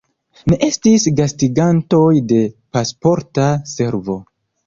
Ne 0.51 0.55
estis 0.67 1.03
gastigantoj 1.19 2.07
de 2.31 2.41
Pasporta 2.77 3.47
Servo. 3.75 4.19